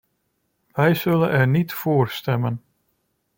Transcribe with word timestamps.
Wij 0.71 0.93
zullen 0.95 1.29
er 1.31 1.47
niet 1.47 1.73
voor 1.73 2.09
stemmen. 2.09 2.63